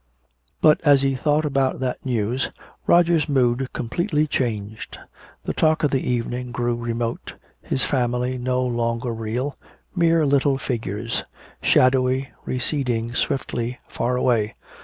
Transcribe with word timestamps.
But 0.61 0.81
as 0.83 1.03
he 1.03 1.13
thought 1.13 1.45
about 1.45 1.79
that 1.79 2.03
news, 2.03 2.49
Roger's 2.87 3.29
mood 3.29 3.71
completely 3.71 4.25
changed. 4.25 4.97
The 5.45 5.53
talk 5.53 5.83
of 5.83 5.91
the 5.91 5.99
evening 6.01 6.51
grew 6.51 6.73
remote, 6.75 7.35
his 7.61 7.83
family 7.83 8.39
no 8.39 8.63
longer 8.63 9.13
real, 9.13 9.59
mere 9.95 10.25
little 10.25 10.57
figures, 10.57 11.21
shadowy, 11.61 12.29
receding 12.47 13.13
swiftly 13.13 13.77
far 13.87 14.15
away.... 14.15 14.55